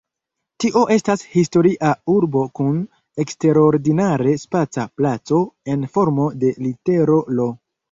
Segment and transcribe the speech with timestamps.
[0.63, 2.79] Tio estas historia urbo kun
[3.25, 5.45] eksterordinare spaca placo
[5.77, 7.51] en formo de litero "L".